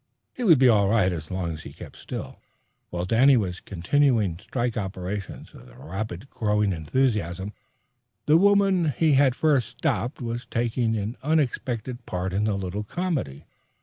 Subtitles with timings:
[0.33, 2.41] He would be all right as long as he kept still,
[2.89, 2.97] Danny explained, but no longer.
[2.97, 7.53] While Danny was continuing strike operations with rapidly growing enthusiasm,
[8.25, 13.45] the woman he had first stopped was taking an unexpected part in the little comedy.